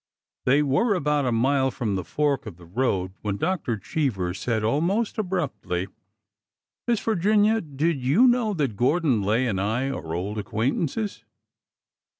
[0.45, 3.77] They were about a mile from the fork of the road when Dr.
[3.77, 5.89] Cheever said almost abruptly:''
[6.87, 11.23] Miss Virginia, did you know that Gordon Lay and I are old acquaintances